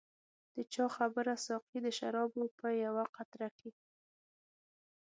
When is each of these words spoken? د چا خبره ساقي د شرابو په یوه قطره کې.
د 0.55 0.57
چا 0.73 0.85
خبره 0.95 1.33
ساقي 1.47 1.79
د 1.83 1.87
شرابو 1.97 2.43
په 2.59 2.67
یوه 2.83 3.03
قطره 3.15 3.49
کې. 3.57 3.71